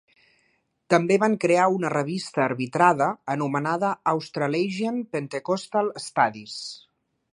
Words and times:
També 0.93 1.17
van 1.23 1.35
crear 1.43 1.67
una 1.73 1.91
revista 1.95 2.41
arbitrada 2.45 3.09
anomenada 3.35 3.93
Australasian 4.15 4.99
Pentecostal 5.15 5.93
Studies. 6.07 6.57